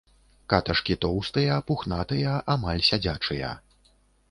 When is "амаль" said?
2.57-2.85